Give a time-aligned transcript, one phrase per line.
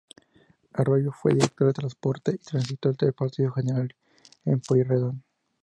[0.73, 3.95] Arroyo fue Director de Transporte y Tránsito del Partido de General
[4.67, 5.23] Pueyrredón.